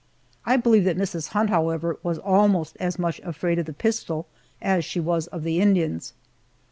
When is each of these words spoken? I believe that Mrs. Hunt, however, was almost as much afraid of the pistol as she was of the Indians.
I 0.47 0.57
believe 0.57 0.83
that 0.85 0.97
Mrs. 0.97 1.27
Hunt, 1.27 1.51
however, 1.51 1.99
was 2.01 2.17
almost 2.17 2.75
as 2.79 2.97
much 2.97 3.19
afraid 3.23 3.59
of 3.59 3.67
the 3.67 3.71
pistol 3.73 4.25
as 4.59 4.83
she 4.83 4.99
was 4.99 5.27
of 5.27 5.43
the 5.43 5.61
Indians. 5.61 6.13